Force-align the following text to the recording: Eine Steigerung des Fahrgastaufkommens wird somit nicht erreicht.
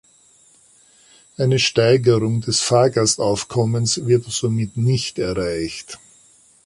Eine 1.37 1.59
Steigerung 1.59 2.41
des 2.41 2.59
Fahrgastaufkommens 2.61 4.07
wird 4.07 4.23
somit 4.23 4.75
nicht 4.75 5.19
erreicht. 5.19 5.99